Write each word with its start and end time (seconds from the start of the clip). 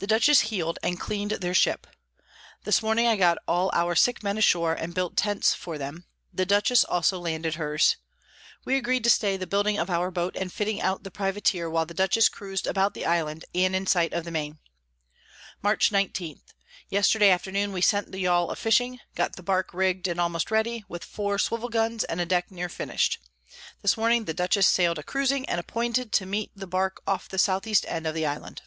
The 0.00 0.08
Dutchess 0.08 0.40
heel'd, 0.50 0.80
and 0.82 0.98
clean'd 0.98 1.30
their 1.30 1.54
Ship. 1.54 1.86
This 2.64 2.82
Morning 2.82 3.06
I 3.06 3.14
got 3.14 3.38
all 3.46 3.70
our 3.72 3.94
sick 3.94 4.24
Men 4.24 4.36
ashore, 4.36 4.74
and 4.74 4.92
built 4.92 5.16
Tents 5.16 5.54
for 5.54 5.78
them: 5.78 6.04
the 6.32 6.44
Dutchess 6.44 6.82
also 6.82 7.20
landed 7.20 7.54
hers. 7.54 7.94
We 8.64 8.76
agreed 8.76 9.04
to 9.04 9.10
stay 9.10 9.36
the 9.36 9.46
building 9.46 9.78
of 9.78 9.88
our 9.90 10.10
Boat 10.10 10.34
and 10.36 10.52
fitting 10.52 10.80
out 10.80 11.04
the 11.04 11.12
Privateer, 11.12 11.70
while 11.70 11.86
the 11.86 11.94
Dutchess 11.94 12.28
cruis'd 12.28 12.66
about 12.66 12.94
the 12.94 13.06
Island, 13.06 13.44
and 13.54 13.76
in 13.76 13.86
sight 13.86 14.12
of 14.12 14.24
the 14.24 14.32
Main. 14.32 14.58
Mar. 15.62 15.78
19. 15.88 16.40
Yesterday 16.88 17.30
afternoon 17.30 17.72
we 17.72 17.80
sent 17.80 18.10
the 18.10 18.18
Yall 18.24 18.50
a 18.50 18.56
fishing, 18.56 18.98
got 19.14 19.36
the 19.36 19.44
Bark 19.44 19.72
rigg'd, 19.72 20.08
and 20.08 20.20
almost 20.20 20.50
ready, 20.50 20.82
with 20.88 21.04
four 21.04 21.38
Swivel 21.38 21.68
Guns 21.68 22.02
and 22.02 22.20
a 22.20 22.26
Deck 22.26 22.50
near 22.50 22.68
finish'd. 22.68 23.18
This 23.80 23.96
Morning 23.96 24.24
the 24.24 24.34
Dutchess 24.34 24.66
sail'd 24.66 24.98
a 24.98 25.04
cruising, 25.04 25.48
and 25.48 25.60
appointed 25.60 26.10
to 26.14 26.26
meet 26.26 26.50
the 26.56 26.66
Bark 26.66 27.00
off 27.06 27.28
the 27.28 27.38
South 27.38 27.64
East 27.64 27.86
End 27.88 28.08
of 28.08 28.14
the 28.16 28.26
Island. 28.26 28.62